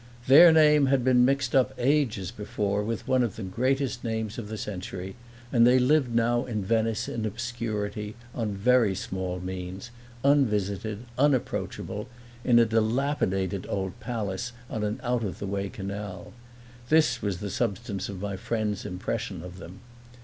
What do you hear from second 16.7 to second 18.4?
this was the substance of my